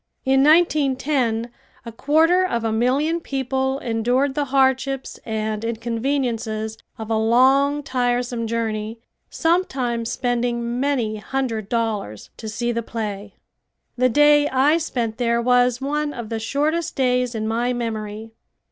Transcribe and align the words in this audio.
In 0.25 0.43
1910 0.43 1.51
a 1.85 1.91
quarter 1.91 2.43
of 2.43 2.63
a 2.63 2.71
million 2.71 3.19
people 3.19 3.77
endured 3.77 4.33
the 4.33 4.45
hardships 4.45 5.19
and 5.27 5.63
inconveniences 5.63 6.79
of 6.97 7.11
a 7.11 7.15
long, 7.17 7.83
tiresome 7.83 8.47
journey, 8.47 8.97
sometimes 9.29 10.11
spending 10.11 10.79
many 10.79 11.17
hundred 11.17 11.69
dollars, 11.69 12.31
to 12.37 12.49
see 12.49 12.71
the 12.71 12.81
play. 12.81 13.35
The 13.95 14.09
day 14.09 14.49
I 14.49 14.79
spent 14.79 15.19
there 15.19 15.39
was 15.39 15.79
one 15.81 16.13
of 16.15 16.29
the 16.29 16.39
shortest 16.39 16.95
days 16.95 17.35
in 17.35 17.47
my 17.47 17.71
memory. 17.71 18.31